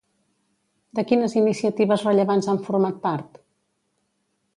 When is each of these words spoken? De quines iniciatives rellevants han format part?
De 0.99 1.03
quines 1.11 1.35
iniciatives 1.41 2.05
rellevants 2.07 2.47
han 2.55 2.61
format 2.71 2.97
part? 3.05 3.39